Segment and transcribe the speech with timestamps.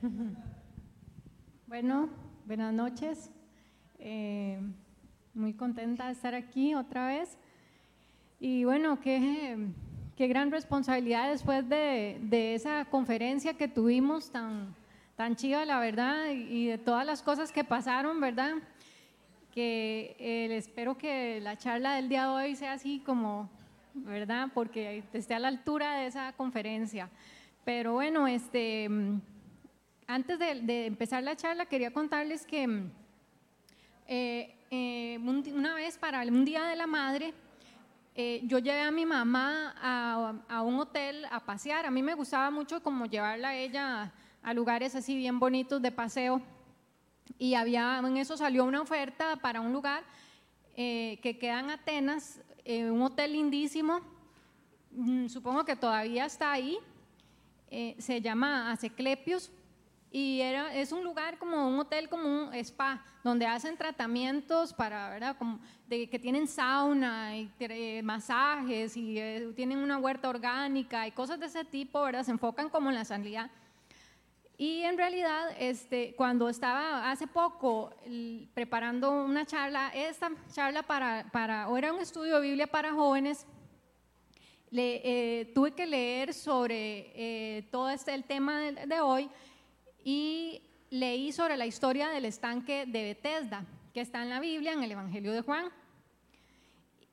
[1.66, 2.08] Bueno,
[2.46, 3.30] buenas noches.
[3.98, 4.58] Eh,
[5.34, 7.38] muy contenta de estar aquí otra vez.
[8.40, 9.68] Y bueno, qué,
[10.16, 14.74] qué gran responsabilidad después de, de, esa conferencia que tuvimos tan,
[15.16, 18.54] tan chiva, la verdad, y de todas las cosas que pasaron, ¿verdad?
[19.52, 23.48] Que eh, espero que la charla del día de hoy sea así como,
[23.94, 24.48] ¿verdad?
[24.54, 27.08] Porque esté a la altura de esa conferencia.
[27.64, 28.88] Pero bueno, este,
[30.14, 32.82] antes de, empezar la charla, quería contarles que
[34.08, 35.18] eh, eh,
[35.54, 37.32] una vez para un día de la madre,
[38.16, 39.74] eh, yo llevé a mi mamá
[40.48, 41.86] a, un hotel a pasear.
[41.86, 45.92] A mí me gustaba mucho como llevarla a ella a, lugares así bien bonitos de
[45.92, 46.42] paseo.
[47.38, 50.02] Y había, en eso salió una oferta para un lugar
[50.74, 54.00] que queda en Atenas, un hotel lindísimo.
[54.90, 56.78] Mm, supongo que todavía está ahí.
[57.70, 59.52] se llama Aseclepios
[60.12, 65.08] y era, es un lugar como un hotel, como un spa, donde hacen tratamientos para,
[65.10, 65.36] ¿verdad?
[65.36, 67.48] Como de, que tienen sauna y
[68.02, 72.24] masajes y eh, tienen una huerta orgánica y cosas de ese tipo, ¿verdad?
[72.24, 73.50] Se enfocan como en la sanidad.
[74.58, 77.94] Y en realidad, este, cuando estaba hace poco
[78.52, 83.46] preparando una charla, esta charla para, para, o era un estudio de Biblia para jóvenes,
[84.70, 89.30] le, eh, tuve que leer sobre eh, todo este, el tema de, de hoy
[90.04, 94.82] y leí sobre la historia del estanque de Bethesda, que está en la Biblia, en
[94.82, 95.70] el Evangelio de Juan.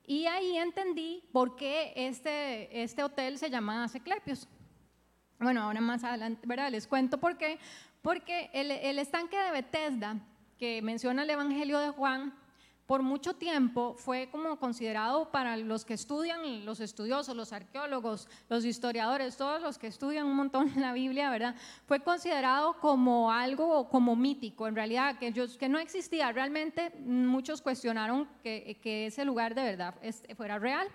[0.06, 4.48] Y ahí entendí por qué este, este hotel se llama Asclepios.
[5.38, 6.70] Bueno, ahora más adelante, ¿verdad?
[6.70, 7.58] Les cuento por qué.
[8.02, 10.16] Porque el, el estanque de Bethesda,
[10.56, 12.34] que menciona el Evangelio de Juan,
[12.88, 18.64] por mucho tiempo fue como considerado para los que estudian, los estudiosos, los arqueólogos, los
[18.64, 21.54] historiadores, todos los que estudian un montón la Biblia, ¿verdad?
[21.86, 26.32] Fue considerado como algo como mítico, en realidad, que, que no existía.
[26.32, 29.94] Realmente muchos cuestionaron que, que ese lugar de verdad
[30.34, 30.88] fuera real.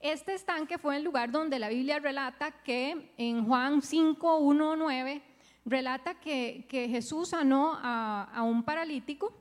[0.00, 5.22] Este estanque fue el lugar donde la Biblia relata que en Juan 5, 1, 9,
[5.64, 9.32] relata que, que Jesús sanó a, a un paralítico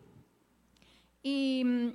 [1.24, 1.94] y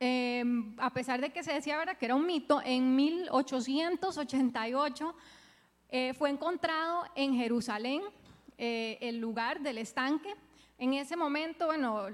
[0.00, 1.96] em, a pesar de que se decía ¿verdad?
[1.96, 5.14] que era un mito, en 1888
[5.90, 8.02] eh, fue encontrado en Jerusalén
[8.58, 10.34] eh, el lugar del estanque.
[10.78, 12.08] En ese momento, bueno,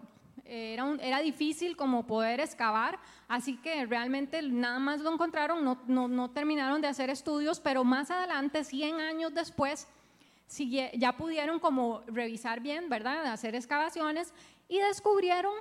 [0.45, 6.09] era, era, difícil como poder excavar, así que realmente nada más lo encontraron, no, no,
[6.09, 9.87] no terminaron de hacer estudios, pero más adelante, 100 años después,
[10.49, 13.27] ya pudieron como revisar bien, ¿verdad?
[13.27, 14.33] Hacer excavaciones
[14.69, 15.55] y descubrieron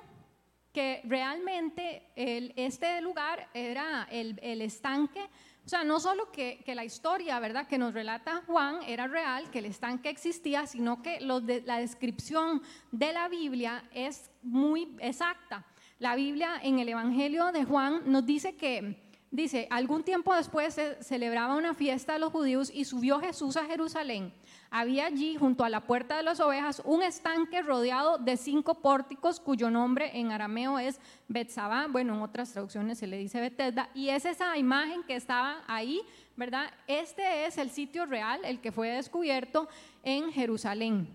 [0.74, 5.20] que realmente este lugar era el, el, estanque,
[5.64, 9.48] o sea, no solo que, que, la historia, ¿verdad?, que nos relata Juan era real,
[9.52, 15.64] que el estanque existía, sino que de, la descripción de la Biblia es muy exacta.
[16.00, 21.00] La Biblia en el Evangelio de Juan nos dice que, dice, algún tiempo después se
[21.04, 24.34] celebraba una fiesta de los judíos y subió Jesús a Jerusalén
[24.76, 29.38] había allí, junto a la puerta de las ovejas, un estanque rodeado de cinco pórticos,
[29.38, 30.98] cuyo nombre en arameo es
[31.28, 35.62] Betsabá, bueno, en otras traducciones se le dice Bethesda, y es esa imagen que estaba
[35.68, 36.00] ahí,
[36.34, 36.72] ¿verdad?
[36.88, 39.68] Este es el sitio real, el que fue descubierto
[40.02, 41.08] en Jerusalén.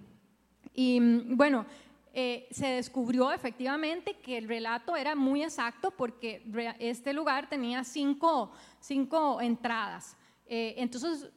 [0.73, 1.65] Y mm, bueno,
[2.13, 6.41] eh, se descubrió efectivamente que el relato era muy exacto porque
[6.79, 10.15] este lugar tenía cinco, cinco entradas.
[10.51, 11.29] Eh, entonces,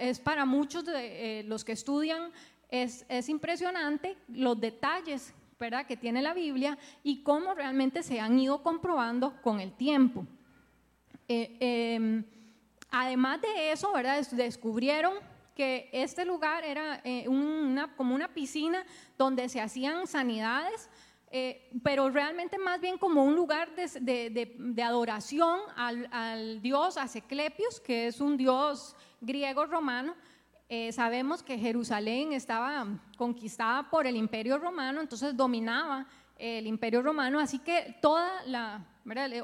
[0.00, 2.32] es para muchos de eh, los que estudian,
[2.70, 5.86] es, es, impresionante los detalles ¿verdad?
[5.86, 10.26] que tiene la Biblia y cómo realmente se han ido comprobando con el tiempo.
[11.28, 12.24] Eh, em,
[12.90, 14.26] además de eso, ¿verdad?
[14.32, 15.12] descubrieron
[15.54, 18.84] que este lugar era una, como una piscina
[19.18, 20.88] donde se hacían sanidades,
[21.38, 28.22] eh, pero realmente más bien como un lugar de, adoración al, dios Asclepios, que es
[28.22, 30.14] un dios griego romano.
[30.70, 32.86] Eh, sabemos que Jerusalén estaba
[33.18, 36.06] conquistada por el imperio romano, entonces dominaba
[36.38, 38.82] el imperio romano, así que toda la,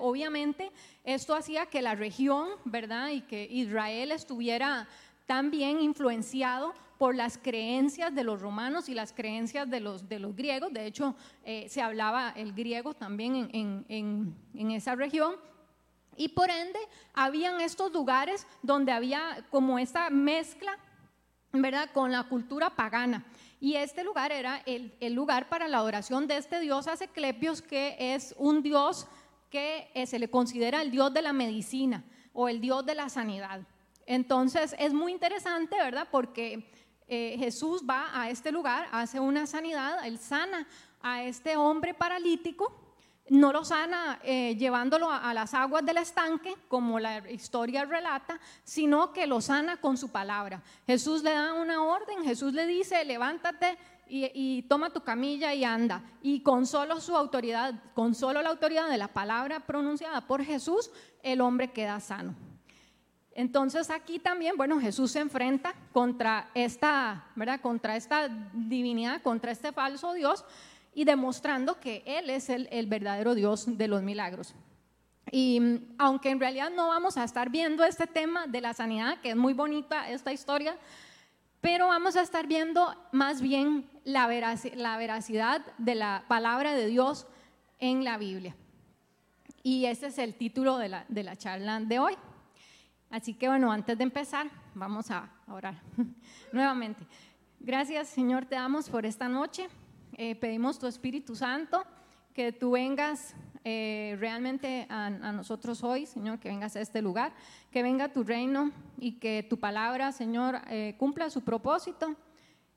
[0.01, 0.73] obviamente
[1.05, 3.11] esto hacía que la región, ¿verdad?
[3.11, 4.89] Y que Israel estuviera
[5.27, 6.73] también influenciado
[7.03, 10.73] por las creencias de los romanos y las creencias de los, de los griegos.
[10.73, 15.35] De hecho, eh, se hablaba el griego también en, en, en, esa región.
[16.17, 16.79] Y por ende,
[17.13, 20.79] habían estos lugares donde había como esta mezcla,
[21.51, 23.25] ¿verdad?, con la cultura pagana.
[23.59, 27.97] Y este lugar era el, el lugar para la adoración de este dios Asclepios, que
[27.99, 29.09] es un dios
[29.51, 33.09] que eh, se le considera el dios de la medicina o el dios de la
[33.09, 33.63] sanidad.
[34.07, 36.71] Entonces, es muy interesante, ¿verdad?, porque
[37.15, 40.67] eh, Jesús va a este lugar, hace una sanidad, él sana
[41.03, 42.73] a este hombre paralítico,
[43.29, 49.13] no lo sana eh, llevándolo a, las aguas del estanque, como la historia relata, sino
[49.13, 50.63] que lo sana con su palabra.
[50.87, 53.77] Jesús le da una orden, Jesús le dice, levántate
[54.09, 56.03] y, y, toma tu camilla y anda.
[56.23, 60.91] Y con solo su autoridad, con solo la autoridad de la palabra pronunciada por Jesús,
[61.23, 62.52] el hombre queda sano.
[63.35, 67.61] Entonces aquí también, bueno, Jesús se enfrenta contra esta, ¿verdad?
[67.61, 70.45] Contra esta divinidad, contra este falso Dios
[70.95, 74.55] y demostrando que Él es el, verdadero Dios de los milagros.
[75.31, 79.19] Y mm, aunque en realidad no vamos a estar viendo este tema de la sanidad,
[79.21, 80.77] que es muy bonita esta historia,
[81.63, 87.27] pero vamos a estar viendo más bien la, veracidad de la palabra de Dios
[87.79, 88.55] en la Biblia.
[89.63, 92.15] Y ese es el título de la charla de hoy.
[93.13, 95.79] Así que bueno, antes de empezar, vamos a orar
[96.53, 97.07] nuevamente.
[97.61, 99.69] Gracias Señor, te damos por esta noche.
[100.15, 101.85] Eh, pedimos tu Espíritu Santo,
[102.33, 107.35] que tú vengas eh, realmente a, nosotros hoy, Señor, que vengas a este lugar,
[107.71, 112.17] que venga tu reino y que tu palabra, Señor, eh, cumpla su propósito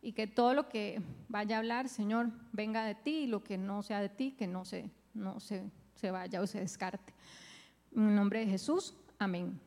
[0.01, 3.57] y que todo lo que vaya a hablar, Señor, venga de ti y lo que
[3.57, 7.13] no sea de ti, que no se, no se, se vaya o se descarte.
[7.95, 9.61] En el nombre de Jesús, amén.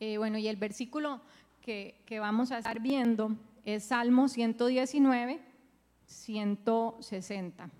[0.00, 1.20] Eh, bueno, y el versículo
[1.60, 3.36] que, vamos a estar viendo
[3.66, 5.38] es Salmo 119,
[6.06, 7.70] 160,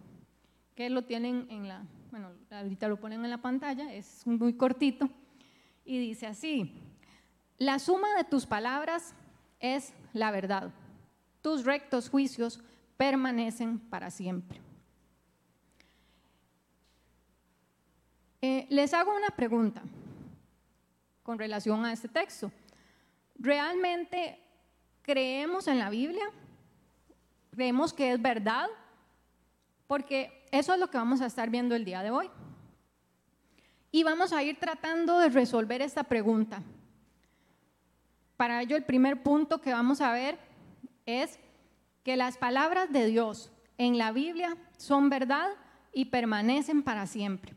[0.74, 5.08] que lo tienen en la, bueno, ahorita lo ponen en la pantalla, es muy cortito,
[5.86, 6.74] y dice así,
[7.56, 9.14] la suma de tus palabras
[9.58, 10.70] es la verdad,
[11.40, 12.60] tus rectos juicios
[12.98, 14.60] permanecen para siempre.
[18.42, 19.82] Eh, les hago una pregunta
[21.30, 22.50] con relación a este texto.
[23.36, 24.36] ¿Realmente
[25.00, 26.24] creemos en la Biblia?
[27.52, 28.66] ¿Creemos que es verdad?
[29.86, 32.28] Porque eso es lo que vamos a estar viendo el día de hoy.
[33.92, 36.64] Y vamos a ir tratando de resolver esta pregunta.
[38.36, 40.36] Para ello, el primer punto que vamos a ver
[41.06, 41.38] es
[42.02, 45.50] que las palabras de Dios en la Biblia son verdad
[45.92, 47.54] y permanecen para siempre.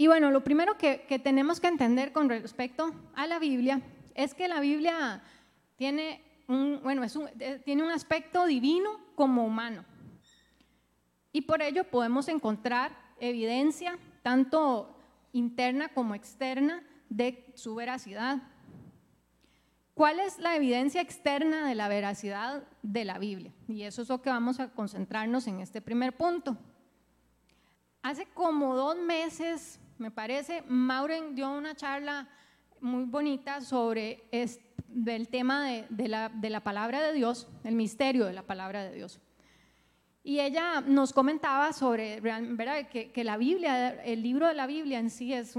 [0.00, 3.82] Y bueno, lo primero que, tenemos que entender con respecto a la Biblia
[4.14, 5.20] es que la Biblia
[5.74, 9.84] tiene un, bueno, es eh, tiene un aspecto divino como humano.
[11.32, 14.96] Y por ello podemos encontrar evidencia, tanto
[15.32, 18.38] interna como externa, de su veracidad.
[19.94, 23.52] ¿Cuál es la evidencia externa de la veracidad de la Biblia?
[23.66, 26.56] Y eso es lo que vamos a concentrarnos en este primer punto.
[28.00, 30.62] Hace como dos meses me parece.
[30.68, 32.28] Mauren dio una charla
[32.80, 38.84] muy bonita sobre el tema de, la, palabra de Dios, el misterio de la palabra
[38.84, 39.20] de Dios.
[40.22, 42.20] Y ella nos comentaba sobre.
[42.90, 45.56] Que, la Biblia, el libro de la Biblia en sí es,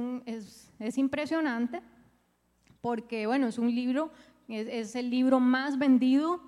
[0.97, 1.81] impresionante,
[2.81, 4.11] porque bueno, es un libro,
[4.47, 6.41] es, el libro más vendido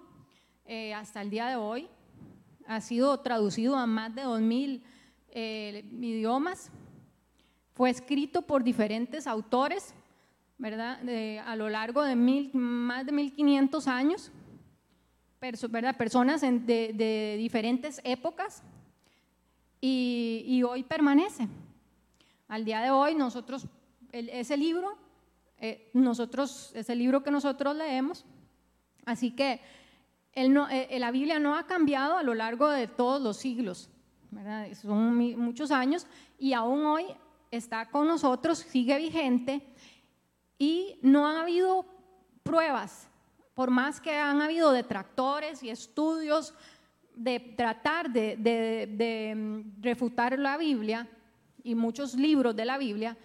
[0.65, 1.89] eh, hasta el día de hoy.
[2.67, 4.81] Ha sido traducido a más de 2.000
[5.33, 6.71] eh, idiomas
[7.73, 9.94] fue escrito por diferentes autores,
[10.57, 11.00] ¿verdad?
[11.45, 14.31] a lo largo de más de 1500 años,
[15.69, 15.98] ¿verdad?
[15.98, 18.62] personas de, diferentes épocas,
[19.84, 21.48] y, hoy permanece.
[22.48, 23.65] Al día de hoy nosotros,
[24.12, 24.95] ese libro,
[25.57, 28.25] eh, nosotros, es el libro que nosotros leemos,
[29.05, 29.60] así que
[30.34, 33.89] eh, la Biblia no ha cambiado a lo largo de todos los siglos,
[34.29, 34.72] ¿verdad?
[34.74, 36.05] son muchos años,
[36.38, 37.05] y aún hoy
[37.51, 39.62] está con nosotros, sigue vigente
[40.58, 41.86] y no ha habido
[42.43, 43.10] pruebas,
[43.53, 46.53] por más que han habido detractores y estudios
[47.13, 51.08] de tratar de, mm, refutar la Biblia
[51.62, 53.17] y muchos libros de la Biblia,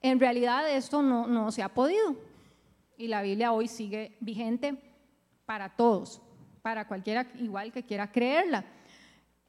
[0.00, 2.16] en realidad esto no, se ha podido.
[2.96, 4.76] Y la Biblia hoy sigue vigente
[5.44, 6.22] para todos,
[6.62, 8.64] para cualquiera igual que quiera creerla.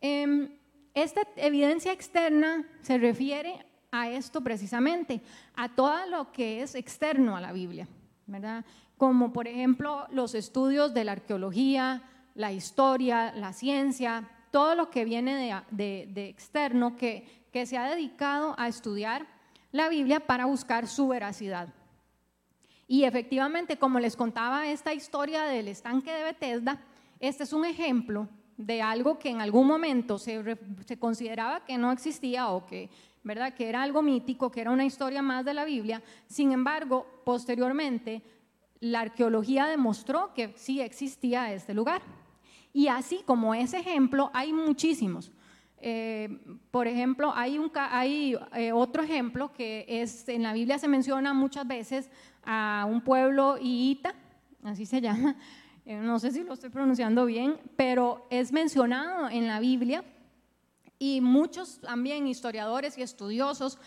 [0.01, 0.50] Em,
[0.93, 5.21] esta evidencia externa se refiere a esto precisamente,
[5.55, 7.88] a todo lo que es externo a la Biblia,
[8.25, 8.65] ¿verdad?
[8.98, 12.03] Como por ejemplo los estudios de la arqueología,
[12.36, 18.55] la historia, la ciencia, todo lo que viene de, externo que, que se ha dedicado
[18.57, 19.27] a estudiar
[19.71, 21.74] la Biblia para buscar su veracidad.
[22.88, 26.81] Y efectivamente, como les contaba esta historia del estanque de Bethesda,
[27.19, 31.91] este es un ejemplo de algo que en algún momento se, se, consideraba que no
[31.91, 32.89] existía o que
[33.23, 33.53] ¿verdad?
[33.53, 36.01] Que era algo mítico, que era una historia más de la Biblia.
[36.27, 38.21] Sin embargo, posteriormente,
[38.79, 42.01] la arqueología demostró que sí existía este lugar.
[42.73, 45.31] Y así como ese ejemplo, hay muchísimos.
[45.83, 51.67] Eh, por ejemplo, hay, eh, otro ejemplo que es, en la Biblia se menciona muchas
[51.67, 52.09] veces
[52.43, 54.13] a un pueblo iita,
[54.63, 55.35] así se llama,
[55.85, 60.03] eh, no sé si lo estoy pronunciando bien, pero es mencionado en la Biblia
[61.01, 63.79] y muchos también historiadores y estudiosos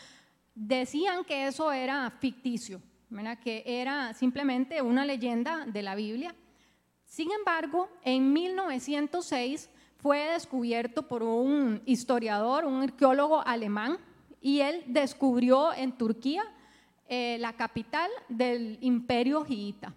[0.53, 2.83] decían que eso era ficticio,
[3.41, 6.35] que era simplemente una leyenda de la Biblia.
[7.05, 13.97] Sin embargo, en 1906 fue descubierto por un historiador, un arqueólogo alemán,
[14.41, 16.43] y él descubrió en Turquía
[17.07, 19.95] eh, la capital del imperio hiita.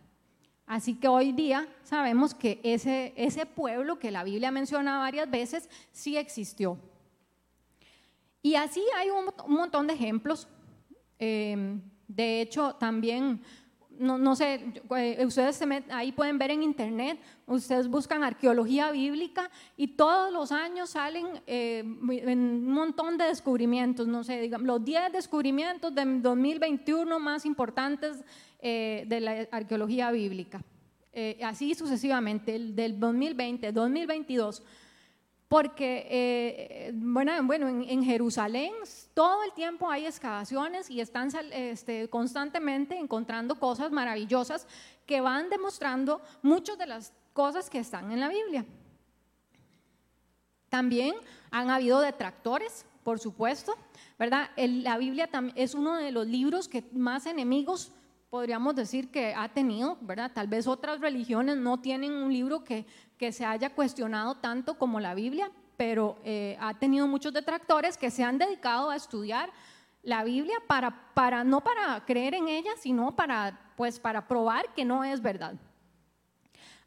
[0.67, 6.15] Así que hoy día sabemos que ese pueblo que la Biblia menciona varias veces sí
[6.15, 6.77] existió.
[8.47, 10.47] Y así hay un, montón de ejemplos.
[11.19, 13.41] Em, de hecho, también,
[13.99, 20.31] no, sé, eh, ustedes ahí pueden ver en internet, ustedes buscan arqueología bíblica y todos
[20.31, 26.05] los años salen eh, un montón de descubrimientos, no sé, digamos, los 10 descubrimientos de
[26.05, 28.23] 2021 más importantes
[28.61, 30.63] eh, de la arqueología bíblica.
[31.43, 34.63] así sucesivamente, el del 2020, 2022
[35.47, 38.73] porque, eh, bueno, bueno en, Jerusalén
[39.13, 44.67] todo el tiempo hay excavaciones y están este, constantemente encontrando cosas maravillosas
[45.05, 48.65] que van demostrando muchas de las cosas que están en la Biblia.
[50.69, 51.15] También
[51.49, 53.73] han habido detractores, por supuesto,
[54.19, 54.49] ¿verdad?
[54.57, 57.93] la Biblia es uno de los libros que más enemigos
[58.29, 60.31] podríamos decir que ha tenido, ¿verdad?
[60.33, 62.85] Tal vez otras religiones no tienen un libro que,
[63.17, 68.11] que se haya cuestionado tanto como la Biblia, pero eh, ha tenido muchos detractores que
[68.11, 69.51] se han dedicado a estudiar
[70.03, 74.85] la Biblia para, para no para creer en ella, sino para, pues, para probar que
[74.85, 75.55] no es verdad.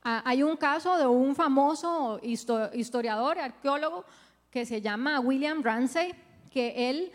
[0.02, 4.04] Ah, hay un caso de un famoso historiador, arqueólogo,
[4.50, 6.14] que se llama William Ramsey,
[6.50, 7.12] que él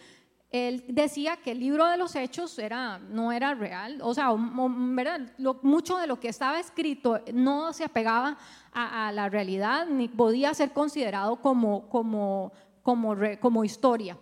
[0.56, 5.98] él decía que el libro de los hechos era, no era real, o sea, mucho
[5.98, 8.38] de lo que estaba escrito no se apegaba
[8.72, 14.18] a, la realidad ni podía ser considerado como, como, como, como historia.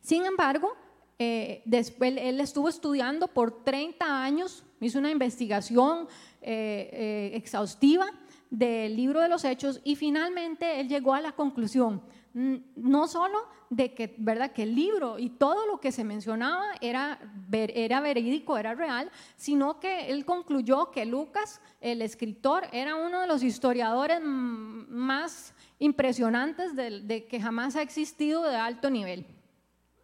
[0.00, 0.74] Sin embargo,
[1.18, 6.08] eh, él estuvo estudiando por 30 años, hizo una investigación
[6.42, 8.06] eh, eh, exhaustiva
[8.50, 12.02] del libro de los hechos y finalmente él llegó a la conclusión
[12.34, 13.38] no solo
[13.70, 14.50] de que, ¿verdad?
[14.52, 17.20] que el libro y todo lo que se mencionaba era,
[17.52, 23.28] era verídico, era real, sino que él concluyó que Lucas, el escritor, era uno de
[23.28, 29.26] los historiadores más impresionantes de, que jamás ha existido de alto nivel.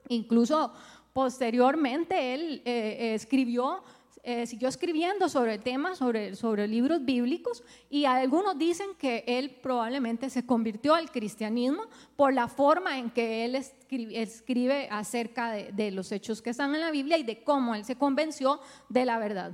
[0.09, 0.73] Incluso
[1.13, 3.83] posteriormente él eh, escribió
[4.23, 10.29] eh, siguió escribiendo sobre temas, sobre, sobre libros bíblicos, y algunos dicen que él probablemente
[10.29, 11.85] se convirtió al cristianismo
[12.17, 16.91] por la forma en que él escribe, acerca de, los hechos que están en la
[16.91, 18.61] Biblia y de cómo él se convenció
[18.91, 19.53] de la verdad.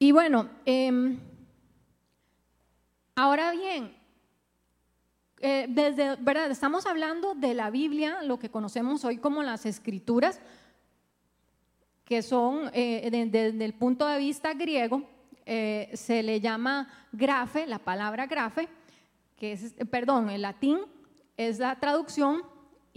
[0.00, 1.20] Y bueno, em,
[3.14, 3.94] ahora bien,
[5.40, 6.50] eh, desde, ¿verdad?
[6.50, 10.40] Estamos hablando de la Biblia, lo que conocemos hoy como las escrituras,
[12.04, 15.02] que son, eh, desde el punto de vista griego,
[15.46, 18.68] eh, se le llama grafe, la palabra grafe,
[19.36, 20.78] que es, perdón, el latín
[21.36, 22.42] es la traducción,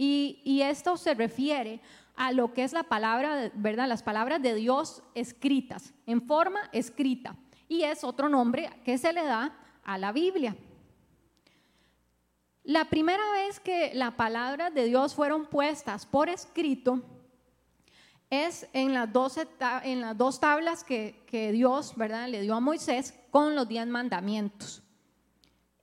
[0.00, 1.80] y, y, esto se refiere
[2.14, 3.88] a lo que es la palabra, ¿verdad?
[3.88, 7.34] Las palabras de Dios escritas, en forma escrita,
[7.68, 10.56] y es otro nombre que se le da a la Biblia.
[12.62, 17.02] La primera vez que las palabras de Dios fueron puestas por escrito,
[18.30, 19.38] es en las dos,
[19.82, 22.28] en las dos tablas que, Dios ¿verdad?
[22.28, 24.82] le dio a Moisés con los diez mandamientos.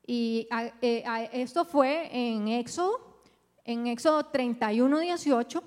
[0.06, 0.48] Y
[0.82, 3.22] eh, esto fue en Éxodo,
[3.64, 5.64] en Éxodo 31, 18,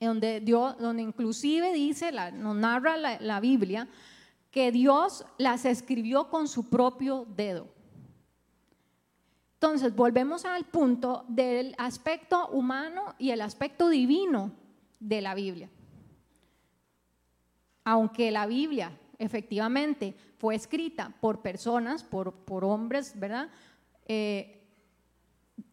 [0.00, 3.88] donde, Dios, donde inclusive dice, la, nos narra la Biblia,
[4.52, 7.66] que Dios las escribió con su propio dedo.
[9.54, 14.52] Entonces, volvemos al punto del aspecto humano y el aspecto divino
[15.00, 15.70] de la Biblia.
[17.84, 23.48] Aunque la Biblia efectivamente fue escrita por personas, por, por hombres, ¿verdad?
[24.06, 24.62] Eh,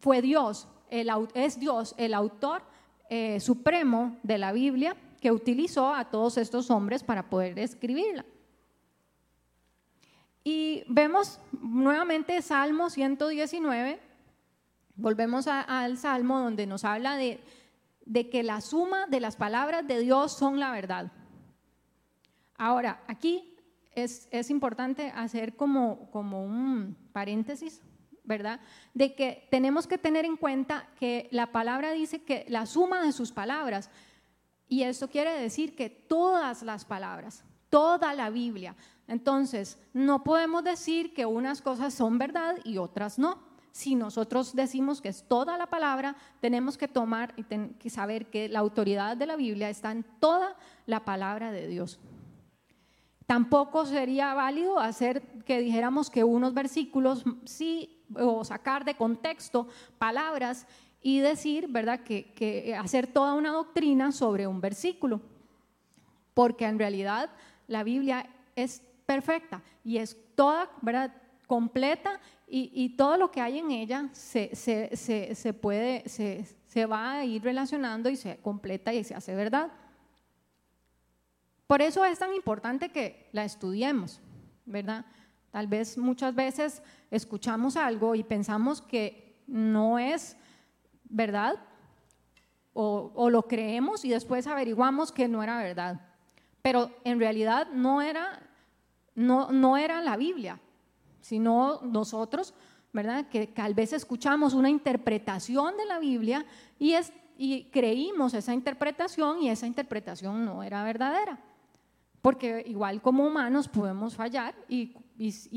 [0.00, 2.62] fue Dios, el, es Dios el autor
[3.08, 8.24] eh, supremo de la Biblia que utilizó a todos estos hombres para poder escribirla.
[10.42, 14.00] Y vemos nuevamente Salmo 119,
[14.98, 17.38] Volvemos al Salmo donde nos habla de,
[18.06, 21.12] de que la suma de las palabras de Dios son la verdad.
[22.56, 23.54] Ahora, aquí
[23.92, 27.82] es, es importante hacer como, como un paréntesis,
[28.24, 28.60] ¿verdad?
[28.94, 33.12] De que tenemos que tener en cuenta que la palabra dice que la suma de
[33.12, 33.90] sus palabras,
[34.68, 38.74] y eso quiere decir que todas las palabras, toda la Biblia.
[39.08, 43.45] Entonces, no podemos decir que unas cosas son verdad y otras no.
[43.76, 48.48] Si nosotros decimos que es toda la palabra, tenemos que tomar y que saber que
[48.48, 50.56] la autoridad de la Biblia está en toda
[50.86, 52.00] la palabra de Dios.
[53.26, 59.68] Tampoco sería válido hacer que dijéramos que unos versículos sí o sacar de contexto
[59.98, 60.66] palabras
[61.02, 65.20] y decir, ¿verdad?, que hacer toda una doctrina sobre un versículo,
[66.32, 67.28] porque en realidad
[67.66, 71.12] la Biblia es perfecta y es toda, ¿verdad?,
[71.46, 72.18] completa
[72.48, 78.08] y, todo lo que hay en ella se, se, puede, se, va a ir relacionando
[78.08, 79.72] y se completa y se hace verdad.
[81.66, 84.20] Por eso es tan importante que la estudiemos,
[84.64, 85.04] ¿verdad?
[85.50, 90.36] Tal vez muchas veces escuchamos algo y pensamos que no es
[91.04, 91.56] verdad
[92.72, 96.00] o, o, lo creemos y después averiguamos que no era verdad.
[96.62, 98.40] Pero en realidad no era,
[99.16, 100.60] no, no era la Biblia,
[101.26, 102.54] sino nosotros,
[102.92, 103.26] ¿verdad?
[103.28, 106.46] Que tal vez escuchamos una interpretación de la Biblia
[106.78, 111.40] y, creímos esa interpretación y esa interpretación no era verdadera.
[112.22, 114.94] Porque igual como humanos podemos fallar y,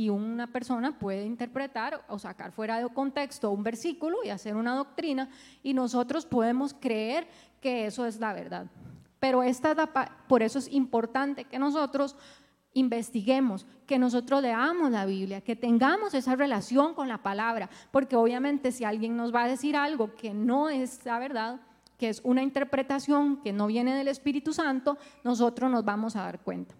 [0.09, 5.29] una persona puede interpretar o sacar fuera de contexto un versículo y hacer una doctrina
[5.61, 7.27] y nosotros podemos creer
[7.61, 8.65] que eso es la verdad.
[9.19, 9.75] Pero esta
[10.27, 12.15] por eso es importante que nosotros
[12.73, 18.71] investiguemos, que nosotros leamos la Biblia, que tengamos esa relación con la palabra, porque obviamente
[18.71, 21.59] si alguien nos va a decir algo que no es la verdad,
[21.97, 26.39] que es una interpretación que no viene del Espíritu Santo, nosotros nos vamos a dar
[26.41, 26.75] cuenta.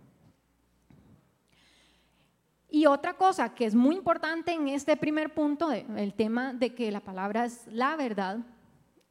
[2.69, 6.92] Y otra cosa que es muy importante en este primer punto, el tema de que
[6.92, 8.37] la palabra es la verdad,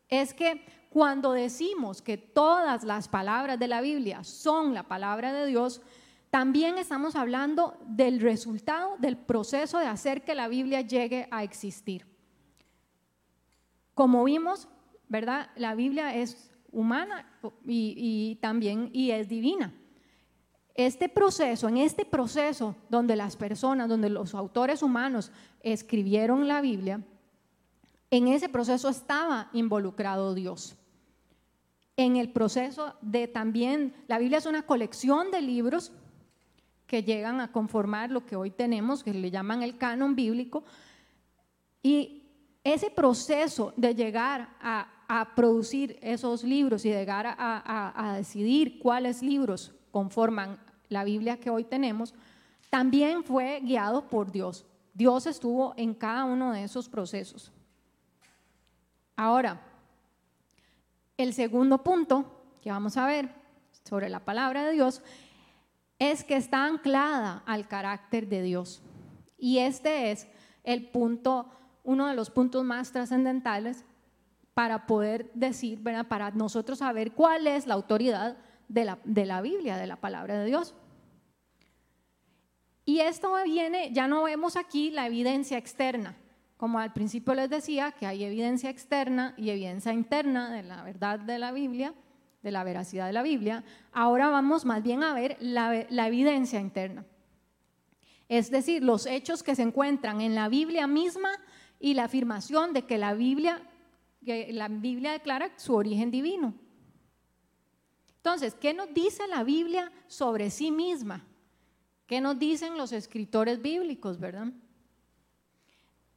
[0.09, 5.47] es que cuando decimos que todas las palabras de la Biblia son la palabra de
[5.47, 5.83] Dios,
[6.31, 12.07] también estamos hablando del resultado del proceso de hacer que la Biblia llegue a existir.
[13.95, 14.69] Como vimos,
[15.09, 15.51] ¿verdad?
[15.57, 17.27] La Biblia es humana
[17.65, 19.75] y, también y es divina.
[20.75, 27.03] Este proceso, en este proceso donde las personas, donde los autores humanos escribieron la Biblia,
[28.11, 30.77] en ese proceso estaba involucrado Dios.
[31.97, 35.93] En el proceso de también, la Biblia es una colección de libros
[36.89, 40.65] que llegan a conformar lo que hoy tenemos, que le llaman el canon bíblico,
[41.83, 42.23] y
[42.65, 44.95] ese proceso de llegar a,
[45.35, 52.15] producir esos libros y llegar a, decidir cuáles libros conforman la Biblia que hoy tenemos,
[52.69, 54.67] también fue guiado por Dios.
[54.93, 57.53] Dios estuvo en cada uno de esos procesos.
[59.17, 59.61] Ahora,
[61.17, 62.25] el segundo punto
[62.63, 63.31] que vamos a ver
[63.89, 65.03] sobre la palabra de Dios
[65.99, 68.83] es que está anclada al carácter de Dios.
[69.37, 70.29] Y este es
[70.65, 71.51] el punto,
[71.85, 73.85] uno de los puntos más trascendentales
[74.55, 78.37] para poder decir, para nosotros saber cuál es la autoridad
[78.69, 80.75] de la, de la Biblia, de la palabra de Dios.
[82.85, 86.17] Y esto viene, ya no vemos aquí la evidencia externa,
[86.57, 91.21] como al principio les decía, que hay evidencia externa y evidencia interna de la verdad
[91.21, 91.95] de la Biblia,
[92.43, 97.05] de la veracidad de la Biblia, ahora vamos más bien a ver la, evidencia interna.
[98.29, 101.31] Es decir, los hechos que se encuentran en la Biblia misma
[101.81, 103.63] y la afirmación de que la Biblia,
[104.25, 106.55] que la Biblia declara su origen divino.
[108.17, 111.25] Entonces, ¿qué nos dice la Biblia sobre sí misma?
[112.07, 114.49] ¿Qué nos dicen los escritores bíblicos, verdad?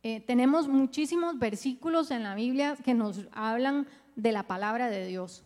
[0.04, 5.44] Eh, tenemos muchísimos versículos en la Biblia que nos hablan de la palabra de Dios.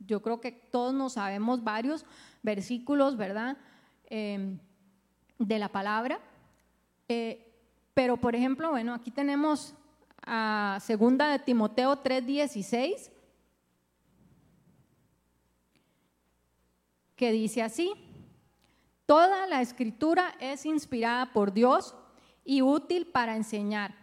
[0.00, 2.04] Yo creo que todos nos sabemos varios
[2.42, 3.56] versículos, ¿verdad?
[4.06, 4.58] Em,
[5.38, 6.20] de la palabra.
[7.08, 7.52] Eh,
[7.94, 9.74] pero, por ejemplo, bueno, aquí tenemos
[10.26, 13.10] a segunda de Timoteo 3:16,
[17.16, 17.92] que dice así,
[19.06, 21.94] toda la escritura es inspirada por Dios
[22.44, 23.94] y útil para enseñar,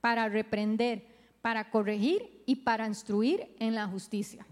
[0.00, 1.06] para reprender,
[1.42, 4.46] para corregir y para instruir en la justicia.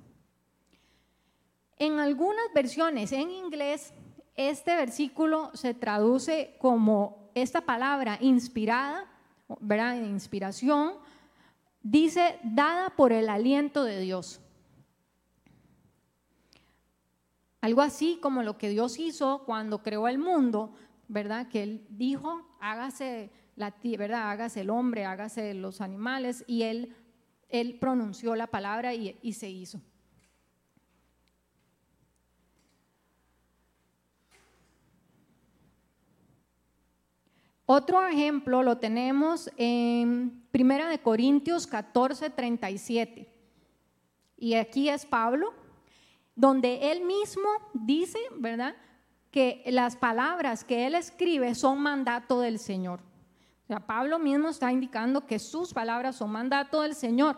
[1.78, 3.92] En algunas versiones en inglés,
[4.34, 9.06] este versículo se traduce como esta palabra inspirada,
[9.60, 9.96] ¿verdad?
[9.96, 10.94] Inspiración,
[11.82, 14.40] dice, dada por el aliento de Dios.
[17.60, 20.74] Algo así como lo que Dios hizo cuando creó el mundo,
[21.08, 21.48] ¿verdad?
[21.48, 24.30] Que Él dijo, hágase la ¿verdad?
[24.30, 26.94] Hágase el hombre, hágase los animales, y Él,
[27.48, 29.80] él pronunció la palabra y, y se hizo.
[37.70, 43.30] Otro ejemplo lo tenemos en Primera de Corintios 14, 37.
[44.38, 45.52] Y aquí es Pablo,
[46.34, 48.74] donde él mismo dice, ¿verdad?
[49.30, 53.00] Que las palabras que él escribe son mandato del Señor.
[53.64, 57.36] O sea, Pablo mismo está indicando que sus palabras son mandato del Señor.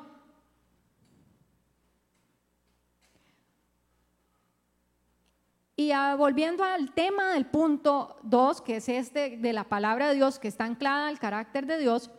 [5.80, 10.14] Y ah, volviendo al tema del punto 2, que es este de la palabra de
[10.14, 12.10] Dios, que está anclada al carácter de Dios,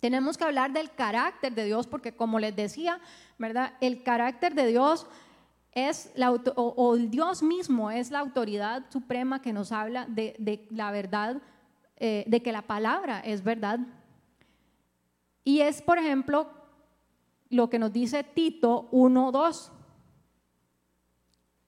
[0.00, 2.98] tenemos que hablar del carácter de Dios, porque como les decía,
[3.38, 3.74] ¿verdad?
[3.80, 5.06] El carácter de Dios
[5.70, 11.40] es la, o, Dios mismo es la autoridad suprema que nos habla de, la verdad,
[11.96, 13.78] eh, de que la palabra es verdad.
[15.44, 16.50] Y es, por ejemplo,
[17.50, 19.70] lo que nos dice Tito 1.2,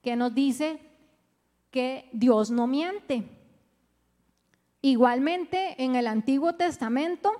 [0.02, 0.88] que nos dice
[1.72, 3.24] que Dios no miente.
[4.82, 7.32] Igualmente, en el Antiguo Testamento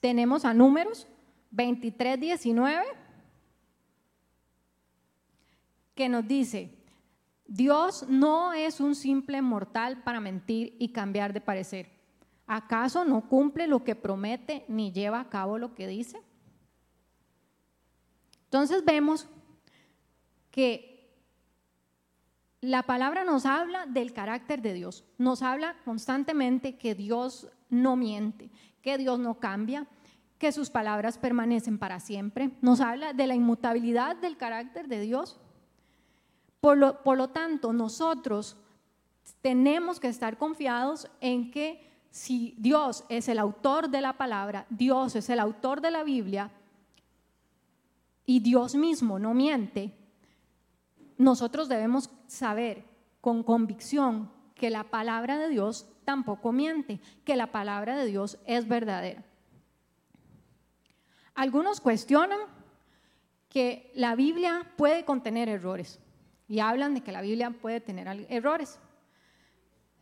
[0.00, 1.06] tenemos a números
[1.50, 2.84] 23, 19,
[5.94, 6.70] que nos dice,
[7.46, 11.90] Dios no es un simple mortal para mentir y cambiar de parecer.
[12.46, 16.22] ¿Acaso no cumple lo que promete ni lleva a cabo lo que dice?
[18.44, 19.26] Entonces vemos
[20.50, 20.97] que
[22.60, 28.50] la palabra nos habla del carácter de Dios, nos habla constantemente que Dios no miente,
[28.82, 29.86] que Dios no cambia,
[30.38, 35.38] que sus palabras permanecen para siempre, nos habla de la inmutabilidad del carácter de Dios.
[36.60, 38.56] Por lo, por lo tanto, nosotros
[39.40, 45.14] tenemos que estar confiados en que si Dios es el autor de la palabra, Dios
[45.14, 46.50] es el autor de la Biblia
[48.26, 49.94] y Dios mismo no miente,
[51.16, 52.84] nosotros debemos saber
[53.20, 58.68] con convicción que la palabra de Dios tampoco miente, que la palabra de Dios es
[58.68, 59.24] verdadera.
[61.34, 62.38] Algunos cuestionan
[63.48, 66.00] que la Biblia puede contener errores
[66.48, 68.78] y hablan de que la Biblia puede tener errores.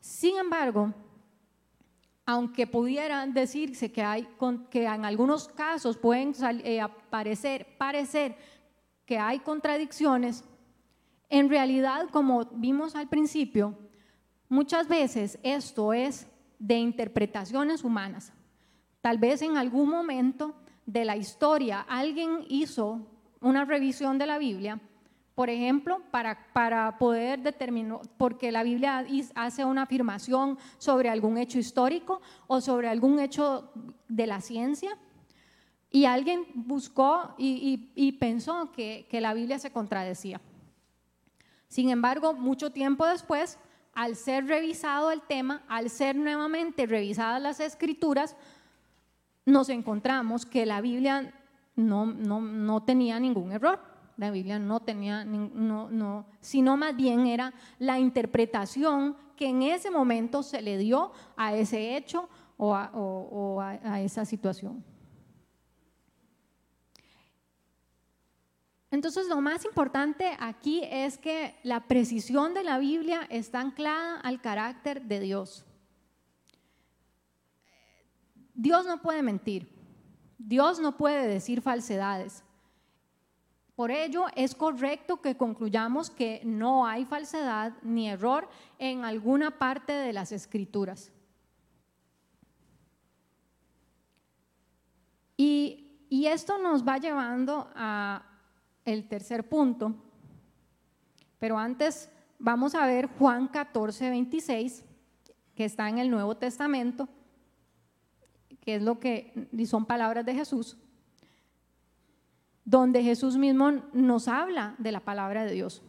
[0.00, 0.94] Sin embargo,
[2.24, 4.28] aunque pudiera decirse que, hay,
[4.70, 6.34] que en algunos casos pueden
[6.64, 8.36] eh, aparecer, parecer
[9.04, 10.44] que hay contradicciones,
[11.28, 13.76] en realidad, como vimos al principio,
[14.48, 18.32] muchas veces esto es de interpretaciones humanas.
[19.00, 23.06] Tal vez en algún momento de la historia alguien hizo
[23.40, 24.80] una revisión de la Biblia,
[25.34, 31.58] por ejemplo, para, para poder determinar, porque la Biblia hace una afirmación sobre algún hecho
[31.58, 33.70] histórico o sobre algún hecho
[34.08, 34.96] de la ciencia,
[35.90, 40.40] y alguien buscó y, pensó que la Biblia se contradecía.
[41.68, 43.58] Sin embargo, mucho tiempo después,
[43.92, 48.36] al ser revisado el tema, al ser nuevamente revisadas las escrituras,
[49.44, 51.32] nos encontramos que la Biblia
[51.76, 53.80] no, no, tenía ningún error.
[54.16, 59.90] La Biblia no tenía, no, no, sino más bien era la interpretación que en ese
[59.90, 64.82] momento se le dio a ese hecho o a esa situación.
[68.90, 74.40] Entonces, lo más importante aquí es que la precisión de la Biblia está anclada al
[74.40, 75.64] carácter de Dios.
[78.54, 79.68] Dios no puede mentir,
[80.38, 82.42] Dios no puede decir falsedades.
[83.74, 89.92] Por ello, es correcto que concluyamos que no hay falsedad ni error en alguna parte
[89.92, 91.12] de las escrituras.
[95.36, 98.35] Y, y esto nos va llevando a
[98.86, 99.94] el tercer punto.
[101.38, 104.84] Pero antes vamos a ver Juan 14, 26,
[105.54, 107.08] que está en el Nuevo Testamento,
[108.60, 110.78] que es lo que son palabras de Jesús,
[112.64, 115.82] donde Jesús mismo nos habla de la palabra de Dios.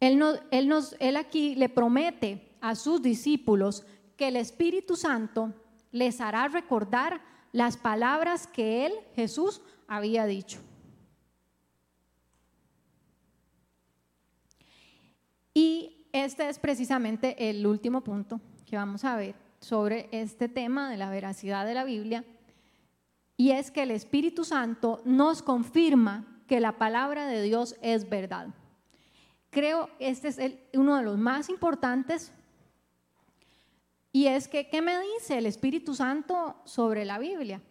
[0.00, 3.84] Él, él, nos, él aquí le promete a sus discípulos
[4.16, 5.52] que el Espíritu Santo
[5.90, 7.20] les hará recordar
[7.52, 10.60] las palabras que Él, Jesús, había dicho.
[15.54, 20.96] Y este es precisamente el último punto que vamos a ver sobre este tema de
[20.96, 22.24] la veracidad de la Biblia,
[23.40, 28.48] Y es que el Espíritu Santo nos confirma que la palabra de Dios es verdad.
[29.50, 30.38] Creo este es
[30.74, 32.32] uno de los más importantes.
[34.10, 37.62] Y es que, ¿qué me dice el Espíritu Santo sobre la Biblia?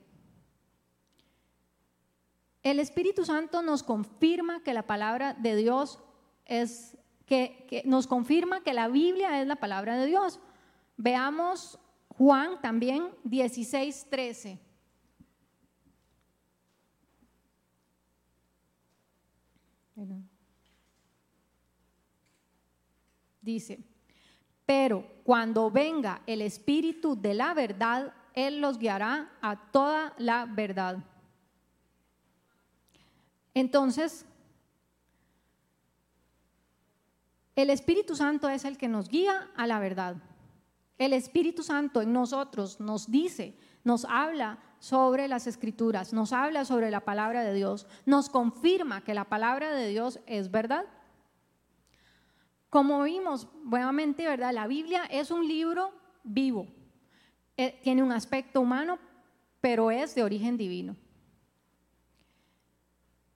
[2.68, 6.02] El Espíritu Santo nos confirma que la palabra de Dios
[6.46, 10.42] es, que, nos confirma que la Biblia es la palabra de Dios.
[10.98, 14.60] Veamos Juan también 16, 13.
[23.42, 23.80] Dice,
[24.66, 31.02] pero cuando venga el Espíritu de la verdad, Él los guiará a toda la verdad
[33.60, 34.26] entonces,
[37.56, 40.18] el Espíritu Santo es el que nos guía a la verdad.
[41.00, 46.92] El Espíritu Santo en nosotros nos dice, nos habla sobre las escrituras, nos habla sobre
[46.92, 50.86] la palabra de Dios, nos confirma que la palabra de Dios es verdad.
[52.70, 54.54] Como vimos, nuevamente, ¿verdad?
[54.54, 55.94] La Biblia es un libro
[56.24, 56.68] vivo.
[57.56, 59.00] Eh, tiene un aspecto humano,
[59.62, 60.96] pero es de origen divino.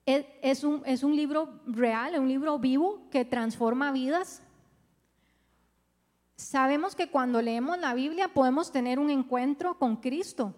[0.04, 4.42] Es un, es un libro real, es un libro vivo que transforma vidas.
[6.34, 10.54] Sabemos que cuando leemos la Biblia podemos tener un encuentro con Cristo.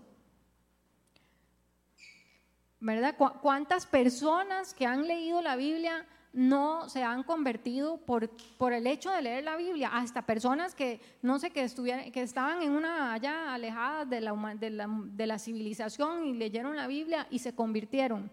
[2.81, 3.17] ¿Verdad?
[3.17, 9.11] ¿Cuántas personas que han leído la Biblia no se han convertido por, por el hecho
[9.11, 9.91] de leer la Biblia?
[9.93, 14.55] Hasta personas que, no sé, que, estuvieran, que estaban en una allá alejadas de la,
[14.59, 18.31] de, la, de la civilización y leyeron la Biblia y se convirtieron.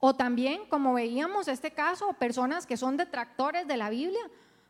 [0.00, 4.22] O también, como veíamos este caso, personas que son detractores de la Biblia,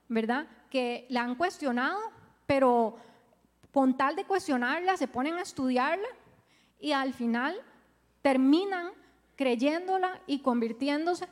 [0.09, 0.49] ¿verdad?
[0.69, 2.01] Que la han cuestionado,
[2.47, 2.97] pero
[3.73, 6.09] con tal de cuestionarla, se ponen a estudiarla
[6.81, 7.57] y al final
[8.23, 8.91] terminan
[9.37, 11.29] creyéndola y convirtiéndose.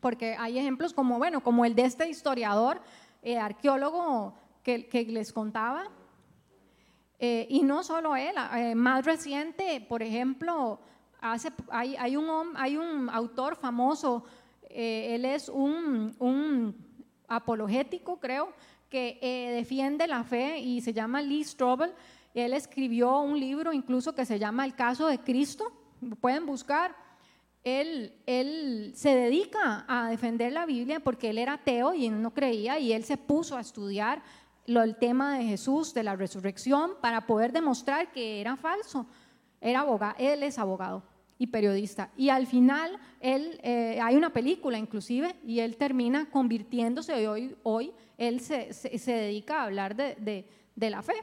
[0.00, 2.80] Porque hay ejemplos como, bueno, como el de este historiador,
[3.22, 5.88] eh, arqueólogo que, les contaba.
[7.18, 10.80] Eh, y no solo él, eh, más reciente, por ejemplo,
[11.20, 14.24] hay, un, autor famoso,
[14.68, 16.74] eh, él es un,
[17.28, 18.52] apologético, creo,
[18.88, 21.92] que eh, defiende la fe y se llama Lee Strobel.
[22.34, 25.72] Él escribió un libro incluso que se llama El caso de Cristo.
[26.20, 26.94] Pueden buscar.
[27.64, 28.12] Él,
[28.94, 33.02] se dedica a defender la Biblia porque él era ateo y no creía y él
[33.02, 34.22] se puso a estudiar
[34.66, 39.06] el tema de Jesús, de la resurrección, para poder demostrar que era falso.
[39.66, 41.02] Era abogado, él es abogado
[41.38, 42.08] y periodista.
[42.16, 47.92] Y al final, él, eh, hay una película inclusive, y él termina convirtiéndose, hoy, hoy
[48.16, 51.14] él se, se, dedica a hablar de, de, la fe.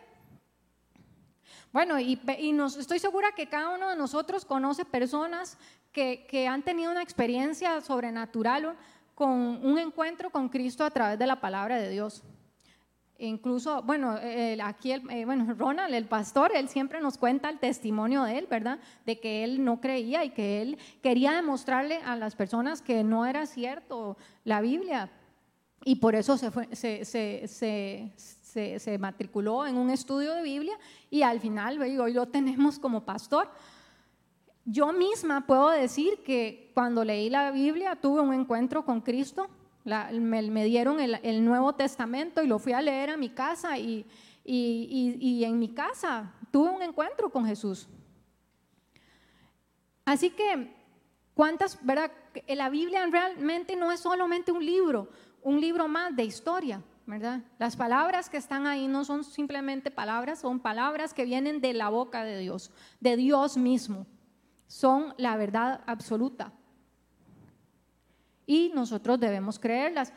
[1.72, 5.58] Bueno, y, y nos, estoy segura que cada uno de nosotros conoce personas
[5.94, 8.76] que, que han tenido una experiencia sobrenatural
[9.16, 9.32] con
[9.66, 12.26] un encuentro con Cristo a través de la palabra de Dios.
[13.26, 14.18] Incluso, bueno,
[14.66, 18.48] aquí, el, eh, bueno, Ronald, el pastor, él siempre nos cuenta el testimonio de él,
[18.50, 18.80] ¿verdad?
[19.06, 23.26] De que él no creía y que él quería demostrarle a las personas que no
[23.26, 25.10] era cierto la Biblia.
[25.86, 30.78] Y por eso se, se, se, se, se matriculó en un estudio de Biblia
[31.10, 33.50] y al final hoy lo tenemos como pastor.
[34.66, 39.50] Yo misma puedo decir que cuando leí la Biblia tuve un encuentro con Cristo
[39.86, 44.06] me, dieron el, Nuevo Testamento y lo fui a leer a mi casa y,
[44.44, 47.88] y, en mi casa tuve un encuentro con Jesús.
[50.06, 50.74] Así que,
[51.34, 52.12] ¿cuántas, verdad?
[52.48, 55.10] La Biblia realmente no es solamente un libro,
[55.42, 57.42] un libro más de historia, ¿verdad?
[57.58, 61.90] Las palabras que están ahí no son simplemente palabras, son palabras que vienen de la
[61.90, 64.06] boca de Dios, de Dios mismo.
[64.68, 66.52] Son la verdad absoluta
[68.46, 70.14] y nosotros debemos creerlas.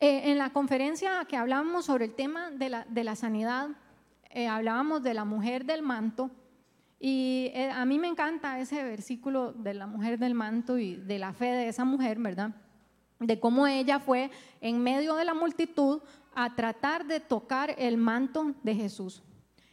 [0.00, 3.68] Eh, en la conferencia que hablábamos sobre el tema de la, de la sanidad,
[4.30, 6.30] eh, hablábamos de la mujer del manto
[6.98, 11.18] y eh, a mí me encanta ese versículo de la mujer del manto y de
[11.18, 12.50] la fe de esa mujer, ¿verdad?
[13.20, 16.00] De cómo ella fue en medio de la multitud
[16.34, 19.22] a tratar de tocar el manto de Jesús.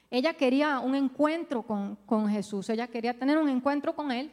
[0.10, 4.32] Ella quería un encuentro con, con Jesús, ella quería tener un encuentro con Él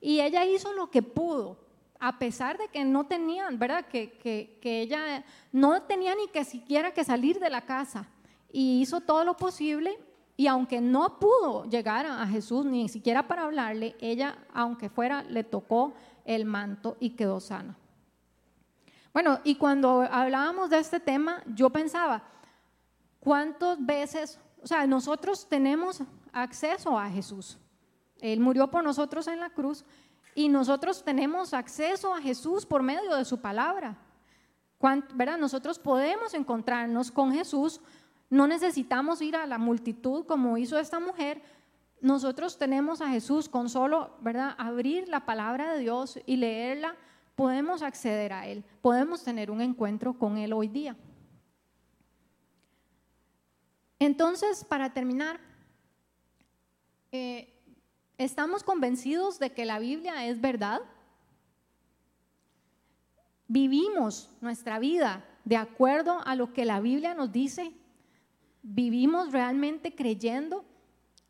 [0.00, 1.65] y ella hizo lo que pudo
[2.00, 3.86] a pesar de que no tenían, ¿verdad?
[3.86, 8.08] Que, que, ella no tenía ni que siquiera que salir de la casa
[8.52, 9.98] y hizo todo lo posible
[10.36, 15.44] y aunque no pudo llegar a Jesús ni siquiera para hablarle, ella, aunque fuera, le
[15.44, 17.76] tocó el manto y quedó sana.
[19.14, 22.22] Bueno, y cuando hablábamos de este tema, yo pensaba,
[23.18, 26.02] ¿cuántas veces, o sea, nosotros tenemos
[26.36, 27.58] acceso a Jesús.
[28.20, 29.84] Él murió por nosotros en la cruz
[30.36, 33.96] y nosotros tenemos acceso a Jesús por medio de su palabra.
[35.14, 35.38] ¿Verdad?
[35.38, 37.80] Nosotros podemos encontrarnos con Jesús,
[38.28, 41.40] no necesitamos ir a la multitud como hizo esta mujer.
[42.02, 44.54] Nosotros tenemos a Jesús con solo, ¿verdad?
[44.58, 46.96] Abrir la palabra de Dios y leerla,
[47.34, 50.96] podemos acceder a Él, podemos tener un encuentro con Él hoy día.
[53.98, 55.40] Entonces, para terminar,
[57.10, 57.55] eh,
[58.18, 60.80] ¿estamos convencidos de que la Biblia es verdad?
[63.48, 67.72] ¿Vivimos nuestra vida de acuerdo a lo que la Biblia nos dice?
[68.62, 70.64] ¿Vivimos realmente creyendo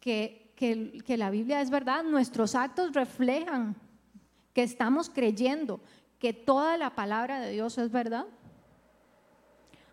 [0.01, 2.05] que, que la Biblia es verdad?
[2.05, 3.77] ¿Nuestros actos reflejan
[4.55, 5.81] que estamos creyendo
[6.19, 8.27] que toda la palabra de Dios es verdad?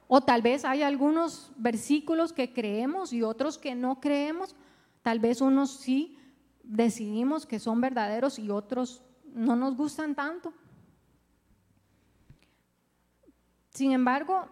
[0.08, 4.56] O tal vez hay algunos versículos que creemos y otros que no creemos.
[5.02, 6.18] Tal vez unos sí
[6.64, 10.54] decidimos que son verdaderos y otros no nos gustan tanto.
[13.70, 14.48] Sin embargo,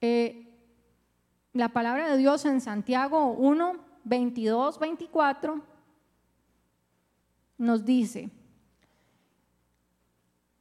[0.00, 0.46] eh,
[1.52, 5.62] la palabra de Dios en Santiago 1, 22, 24
[7.58, 8.30] nos dice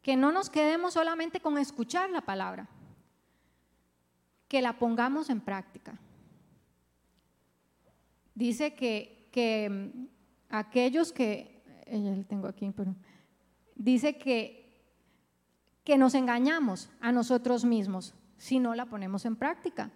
[0.02, 2.67] que no nos quedemos solamente con escuchar la palabra,
[4.48, 6.00] que la pongamos en práctica.
[8.34, 10.08] Dice que, que mm,
[10.50, 12.96] aquellos que, eh, tengo aquí, pero
[13.76, 14.60] dice que
[15.89, 19.89] que nos engañamos a nosotros mismos si no la ponemos en práctica.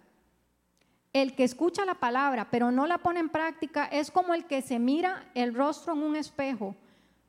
[1.12, 4.60] El que escucha la palabra pero no la pone en práctica es como el que
[4.60, 6.74] se mira el rostro en un espejo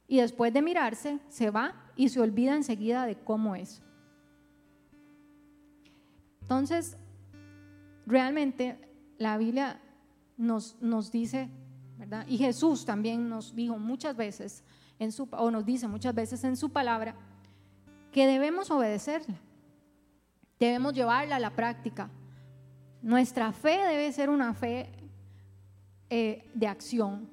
[0.07, 3.83] y después de mirarse se va y se olvida enseguida de cómo es.
[6.41, 6.97] Entonces,
[8.07, 8.79] realmente
[9.19, 9.79] la Biblia
[10.37, 11.51] nos, nos dice,
[12.27, 14.63] Y Jesús también nos dijo muchas veces,
[14.99, 17.15] en su, o nos dice muchas veces en su palabra,
[18.11, 19.35] que debemos obedecerla,
[20.59, 22.09] debemos llevarla a la práctica.
[23.01, 24.89] Nuestra fe debe ser una fe
[26.09, 27.29] eh, de acción.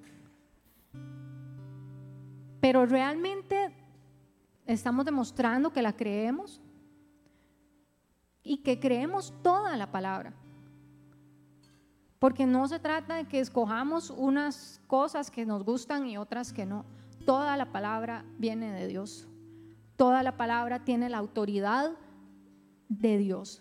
[2.60, 3.74] Pero realmente
[4.66, 6.60] estamos demostrando que la creemos
[8.42, 10.34] y que creemos toda la palabra.
[12.22, 16.64] Porque no se trata de que escojamos unas cosas que nos gustan y otras que
[16.64, 16.84] no.
[17.26, 19.26] Toda la palabra viene de Dios.
[19.96, 21.90] Toda la palabra tiene la autoridad
[22.88, 23.60] de Dios.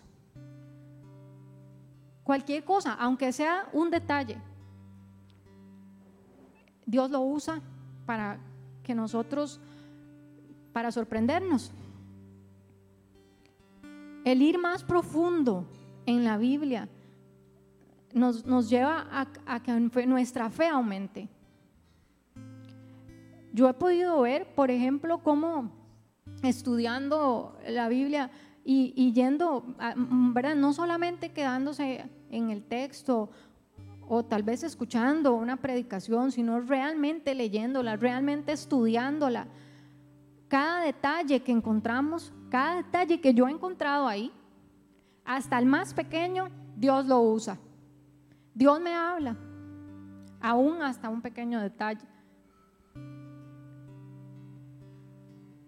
[2.22, 4.38] Cualquier cosa, aunque sea un detalle,
[6.86, 7.60] Dios lo usa
[8.06, 8.38] para
[8.84, 9.60] que nosotros,
[10.72, 11.72] para sorprendernos.
[14.24, 15.66] El ir más profundo
[16.06, 16.88] en la Biblia
[18.14, 19.06] nos, lleva
[19.46, 19.72] a, que
[20.06, 21.28] nuestra fe aumente.
[23.52, 25.70] Yo he podido ver, por ejemplo, cómo
[26.42, 28.30] estudiando la Biblia
[28.64, 29.64] y, yendo,
[30.32, 30.54] ¿verdad?
[30.54, 33.30] No solamente quedándose en el texto
[34.08, 39.46] o tal vez escuchando una predicación, sino realmente leyéndola, realmente estudiándola.
[40.48, 44.32] Cada detalle que encontramos, cada detalle que yo he encontrado ahí,
[45.24, 47.58] hasta el más pequeño, Dios lo usa.
[48.54, 49.36] Dios me habla,
[50.40, 52.06] aún hasta un pequeño detalle.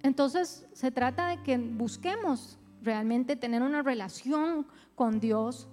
[0.02, 5.66] Entonces se trata de que busquemos realmente tener una relación con Dios,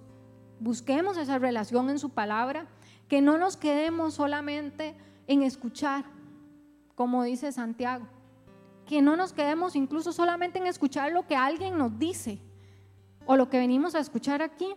[0.58, 2.66] busquemos esa relación en su palabra,
[3.08, 4.96] que no nos quedemos solamente
[5.26, 6.06] en escuchar,
[6.94, 8.06] como dice Santiago,
[8.86, 12.40] que no nos quedemos incluso solamente en escuchar lo que alguien nos dice
[13.26, 14.74] o lo que venimos a escuchar aquí,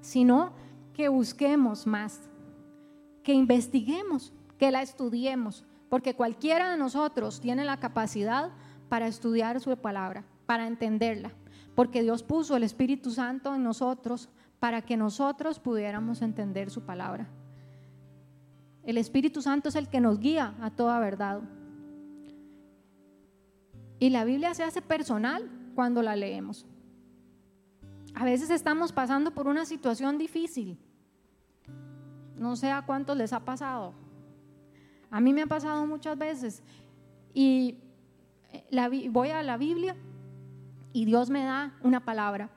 [0.00, 0.52] sino
[0.94, 2.20] que busquemos más,
[3.22, 8.52] que investiguemos, que la estudiemos, porque cualquiera de nosotros tiene la capacidad
[8.88, 11.32] para estudiar su palabra, para entenderla,
[11.74, 14.28] porque Dios puso el Espíritu Santo en nosotros
[14.60, 17.28] para que nosotros pudiéramos entender su palabra.
[18.84, 21.40] El Espíritu Santo es el que nos guía a toda verdad.
[23.98, 26.66] Y la Biblia se hace personal cuando la leemos.
[28.14, 30.78] A veces estamos pasando por una situación difícil.
[32.36, 33.94] No sé a cuántos les ha pasado.
[35.10, 36.62] A mí me ha pasado muchas veces
[37.32, 37.78] y
[38.52, 39.96] eh, voy a la Biblia
[40.92, 42.50] y Dios me da una palabra.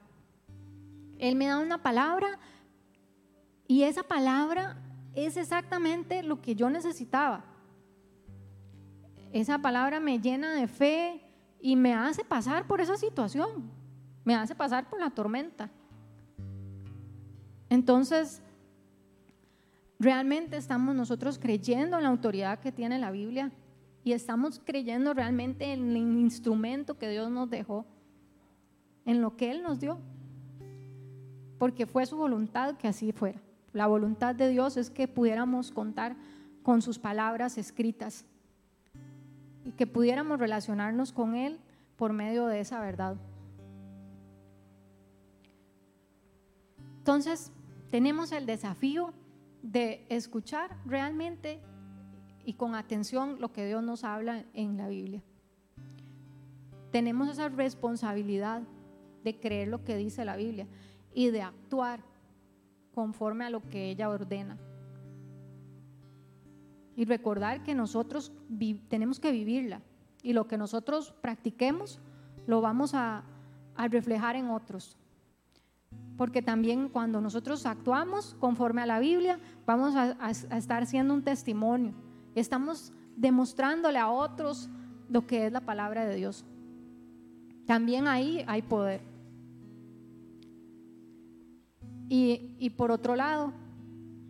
[1.18, 2.40] Él me da una palabra
[3.68, 4.78] y esa palabra
[5.16, 7.44] es exactamente lo que yo necesitaba.
[9.34, 11.22] Esa palabra me llena de fe
[11.60, 13.72] y me hace pasar por esa situación,
[14.28, 15.70] me hace pasar por la tormenta.
[17.70, 18.42] Entonces,
[20.00, 23.52] ¿Realmente estamos nosotros creyendo en la autoridad que tiene la Biblia?
[24.04, 27.86] ¿Y estamos creyendo realmente en el instrumento que Dios nos dejó?
[29.06, 29.98] ¿En lo que Él nos dio?
[31.58, 33.42] Porque fue su voluntad que así fuera.
[33.74, 36.16] La voluntad de Dios es que pudiéramos contar
[36.62, 38.24] con sus palabras escritas
[39.66, 41.60] y que pudiéramos relacionarnos con Él
[41.96, 43.18] por medio de esa verdad.
[47.08, 47.54] Entonces,
[47.90, 49.14] tenemos el desafío
[49.62, 51.62] de escuchar realmente
[52.44, 55.24] y con atención lo que Dios nos habla en la Biblia.
[56.92, 58.62] Tenemos esa responsabilidad
[59.24, 60.68] de creer lo que dice la Biblia
[61.14, 62.02] y de actuar
[62.94, 64.58] conforme a lo que ella ordena.
[66.98, 68.34] Y recordar que nosotros
[68.90, 69.82] tenemos que vivirla
[70.24, 72.02] y lo que nosotros practiquemos
[72.48, 73.24] lo vamos a,
[73.78, 74.98] reflejar en otros.
[76.18, 81.94] Porque también cuando nosotros actuamos conforme a la Biblia, vamos a, estar siendo un testimonio.
[82.36, 84.70] Estamos demostrándole a otros
[85.10, 86.46] lo que es la palabra de Dios.
[87.66, 89.02] También ahí hay poder.
[92.10, 93.54] Y por otro lado,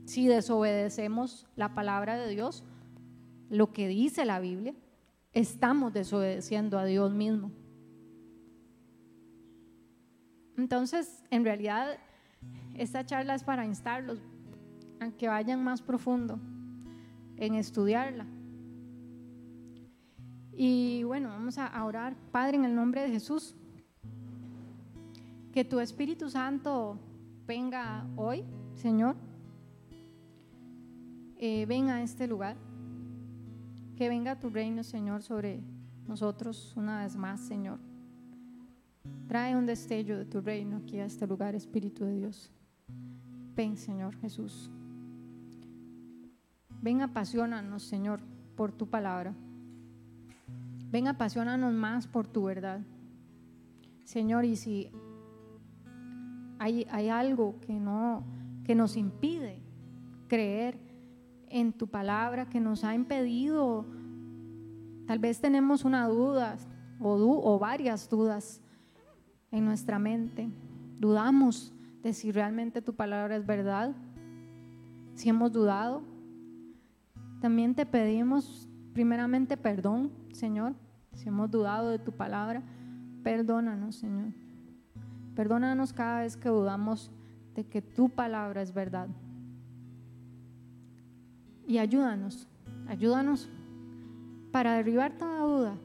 [0.06, 2.64] si desobedecemos la palabra de Dios,
[3.50, 4.74] lo que dice la Biblia,
[5.34, 7.52] estamos desobedeciendo a Dios mismo.
[10.58, 11.98] Entonces, en realidad,
[12.76, 14.20] esta charla es para instarlos
[15.00, 16.40] a que vayan más profundo
[17.38, 18.26] en estudiarla.
[20.52, 22.16] Y bueno, vamos a orar.
[22.32, 23.56] Padre, en el nombre de Jesús,
[25.54, 27.00] que tu Espíritu Santo
[27.46, 28.44] venga hoy,
[28.74, 29.16] Señor
[31.40, 32.58] eh, ven a este lugar.
[33.96, 35.62] Que venga tu reino, Señor, sobre
[36.08, 37.80] nosotros una vez más, Señor.
[39.28, 42.52] Trae un destello de tu reino aquí a este lugar, Espíritu de Dios.
[43.56, 44.72] Ven, Señor Jesús.
[46.82, 48.22] Ven, apasionanos, Señor,
[48.56, 49.34] por tu palabra.
[50.90, 52.82] Ven, apasionanos más por tu verdad.
[54.06, 54.90] Señor, y si
[56.60, 58.24] hay, hay algo que, no,
[58.64, 59.62] que nos impide
[60.28, 60.80] creer
[61.50, 63.86] en tu palabra que nos ha impedido,
[65.06, 66.58] tal vez tenemos una duda
[67.00, 68.62] o, o varias dudas
[69.58, 70.50] en nuestra mente.
[71.00, 73.96] Dudamos de si realmente tu palabra es verdad,
[75.16, 76.02] si hemos dudado.
[77.42, 80.74] También te pedimos primeramente perdón, Señor,
[81.14, 82.64] si hemos dudado de tu palabra.
[83.24, 84.32] Perdónanos, Señor.
[85.36, 87.12] Perdónanos cada vez que dudamos
[87.56, 89.08] de que tu palabra es verdad.
[91.68, 92.48] Y ayúdanos,
[92.88, 93.50] ayúdanos
[94.52, 95.76] para derribar toda duda,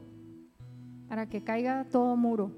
[1.09, 2.53] para que caiga todo muro,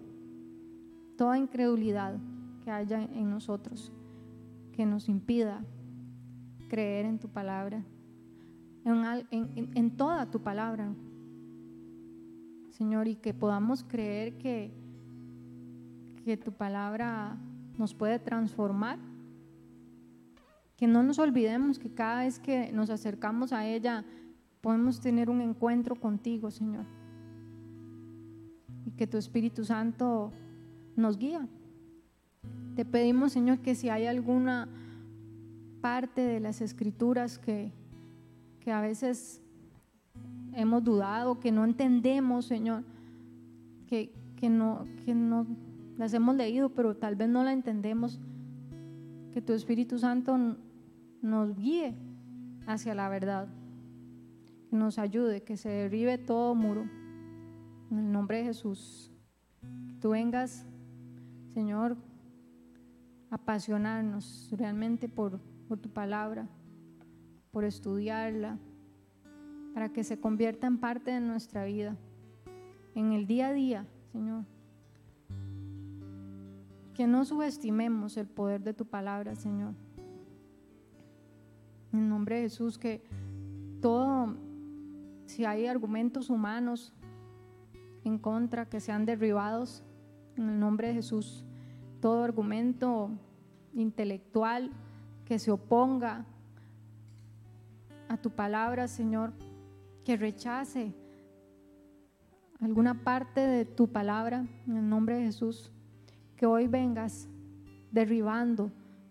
[1.16, 2.18] toda incredulidad
[2.64, 3.92] que haya en nosotros,
[4.72, 5.64] que nos impida
[6.68, 7.84] creer en tu palabra,
[8.84, 10.92] en, toda tu palabra,
[12.70, 14.72] Señor, y que podamos creer que,
[16.24, 17.36] que tu palabra
[17.78, 18.98] nos puede transformar
[20.76, 24.04] que no nos olvidemos que cada vez que nos acercamos a ella
[24.60, 26.84] podemos tener un encuentro contigo, Señor.
[28.84, 30.32] Y que tu Espíritu Santo
[30.96, 31.46] nos guía.
[32.76, 34.68] Te pedimos, Señor, que si hay alguna
[35.80, 37.72] parte de las escrituras que,
[38.60, 39.40] que a veces
[40.54, 42.84] hemos dudado, que no entendemos, Señor,
[43.86, 45.46] que, que, no, que no
[45.96, 48.20] las hemos leído, pero tal vez no la entendemos,
[49.32, 50.56] que tu Espíritu Santo
[51.22, 51.94] nos guíe
[52.66, 53.48] hacia la verdad,
[54.70, 56.88] que nos ayude, que se derribe todo muro.
[57.90, 59.10] En el nombre de Jesús,
[59.88, 60.66] que tú vengas,
[61.54, 61.96] Señor,
[63.30, 66.48] apasionarnos realmente por, por tu palabra,
[67.50, 68.58] por estudiarla,
[69.72, 71.96] para que se convierta en parte de nuestra vida,
[72.94, 74.44] en el día a día, Señor
[76.94, 79.74] que no subestimemos el poder de tu palabra, Señor.
[81.92, 83.04] En nombre de Jesús, que
[83.82, 84.34] todo,
[85.26, 86.94] si hay argumentos humanos
[88.04, 89.82] en contra, que sean derribados,
[90.36, 91.44] en el nombre de Jesús,
[92.00, 93.10] todo argumento
[93.72, 94.70] intelectual
[95.24, 96.26] que se oponga
[98.08, 99.32] a tu palabra, Señor,
[100.04, 100.94] que rechace
[102.60, 105.70] alguna parte de tu palabra, en el nombre de Jesús
[106.36, 107.28] que hoy vengas
[107.90, 108.70] derribando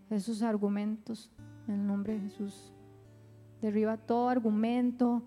[0.09, 1.31] esos argumentos
[1.67, 2.73] en el nombre de Jesús.
[3.61, 5.23] Derriba todo argumento,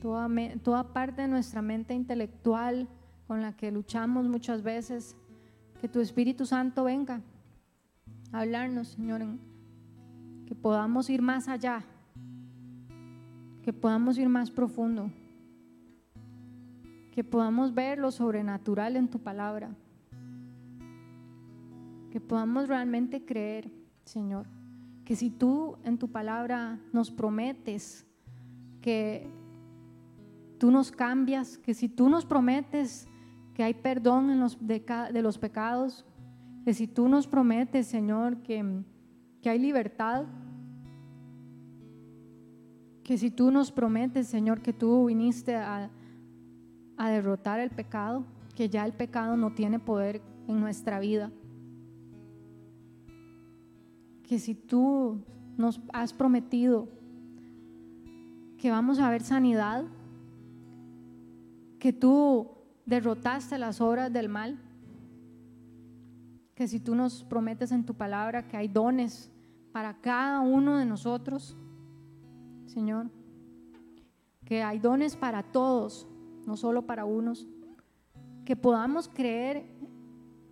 [0.00, 0.28] toda,
[0.62, 2.88] toda parte de nuestra mente intelectual
[3.32, 5.16] con la que luchamos muchas veces.
[5.80, 7.22] Que tu Espíritu Santo venga
[8.30, 9.22] a hablarnos, Señor,
[10.44, 11.82] que podamos ir más allá,
[13.62, 15.10] que podamos ir más profundo,
[17.10, 19.74] que podamos ver lo sobrenatural en tu palabra,
[22.10, 23.70] que podamos realmente creer,
[24.04, 24.46] Señor,
[25.06, 28.04] que si tú en tu palabra nos prometes
[28.82, 29.26] que
[30.58, 33.08] tú nos cambias, que si tú nos prometes
[33.54, 36.04] que hay perdón en los de, de los pecados,
[36.64, 38.82] que si tú nos prometes, Señor, que,
[39.40, 40.24] que hay libertad,
[43.02, 45.90] que si tú nos prometes, Señor, que tú viniste a,
[46.96, 48.24] a derrotar el pecado,
[48.54, 51.30] que ya el pecado no tiene poder en nuestra vida.
[54.22, 55.24] Que si tú
[55.56, 56.88] nos has prometido
[58.56, 59.84] que vamos a ver sanidad,
[61.80, 62.48] que tú
[62.86, 64.58] derrotaste las obras del mal,
[66.54, 69.30] que si tú nos prometes en tu palabra que hay dones
[69.72, 71.56] para cada uno de nosotros,
[72.66, 73.10] Señor,
[74.44, 76.06] que hay dones para todos,
[76.46, 77.46] no solo para unos,
[78.44, 79.64] que podamos creer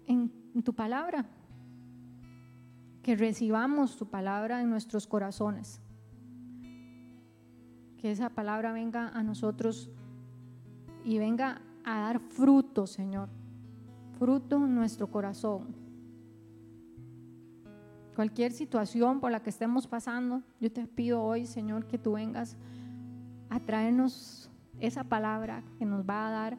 [0.07, 0.31] en,
[0.65, 1.27] tu palabra,
[3.03, 5.81] que recibamos tu palabra en nuestros corazones,
[7.99, 9.91] que esa palabra venga a nosotros
[11.05, 13.29] y venga a dar fruto, Señor,
[14.19, 15.75] fruto en nuestro corazón.
[18.15, 22.57] Cualquier situación por la que estemos pasando, yo te pido hoy, Señor, que tú vengas
[23.49, 26.59] a traernos esa palabra que nos va a dar,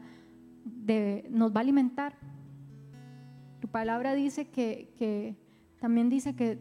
[0.66, 2.16] de, nos va a alimentar.
[3.60, 5.38] Tu palabra dice que,
[5.80, 6.58] también dice que,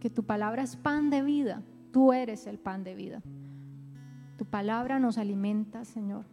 [0.00, 1.62] que tu palabra es pan de vida.
[1.92, 3.22] Tú eres el pan de vida.
[4.36, 6.24] Tu palabra nos alimenta, Señor.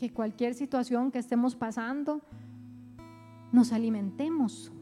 [0.00, 2.22] Que cualquier situación que estemos pasando,
[3.52, 4.72] nos alimentemos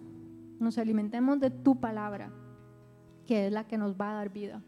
[0.58, 2.32] nos alimentemos de tu palabra,
[3.26, 4.62] que es la que nos va a dar vida,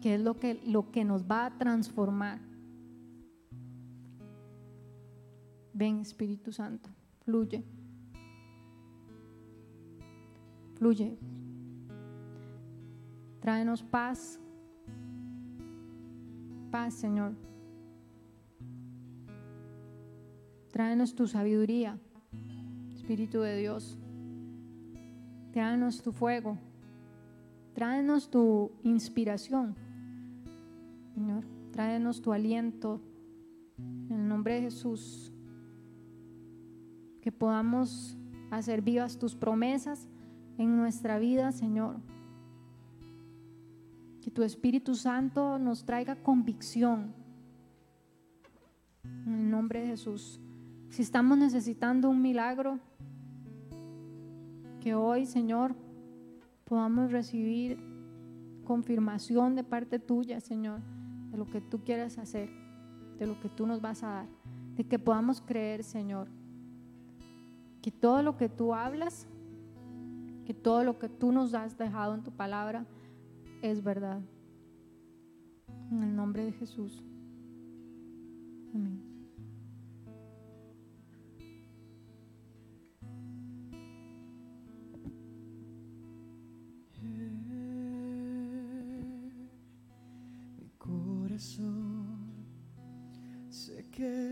[0.00, 2.40] que es lo que, lo que nos va a transformar.
[5.72, 6.90] Ven Espíritu Santo,
[7.22, 7.64] fluye,
[10.74, 11.16] fluye.
[13.40, 14.38] Tráenos paz,
[16.70, 17.32] paz Señor.
[20.72, 21.98] Tráenos tu sabiduría,
[22.94, 23.98] Espíritu de Dios.
[25.52, 26.58] Tráenos tu fuego.
[27.74, 29.74] Tráenos tu inspiración.
[31.14, 33.00] Señor, tráenos tu aliento.
[33.78, 35.32] En el nombre de Jesús.
[37.20, 38.16] Que podamos
[38.52, 40.08] hacer vivas tus promesas
[40.56, 41.96] en nuestra vida, Señor.
[44.22, 47.12] Que tu Espíritu Santo nos traiga convicción.
[49.26, 50.40] En el nombre de Jesús.
[50.90, 52.80] Si estamos necesitando un milagro,
[54.80, 55.76] que hoy, Señor,
[56.64, 57.78] podamos recibir
[58.64, 60.80] confirmación de parte tuya, Señor,
[61.30, 62.50] de lo que tú quieres hacer,
[63.18, 64.28] de lo que tú nos vas a dar,
[64.74, 66.26] de que podamos creer, Señor,
[67.82, 69.28] que todo lo que tú hablas,
[70.44, 72.84] que todo lo que tú nos has dejado en tu palabra
[73.62, 74.20] es verdad.
[75.92, 77.04] En el nombre de Jesús.
[78.74, 79.09] Amén.
[90.58, 92.30] mi corazón.
[93.48, 94.30] Sé que